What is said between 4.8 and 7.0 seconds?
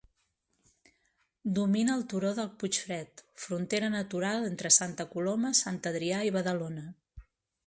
Santa Coloma, Sant Adrià i Badalona.